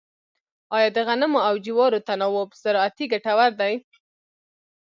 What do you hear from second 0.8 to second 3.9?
د غنمو او جوارو تناوب زراعتي ګټور دی؟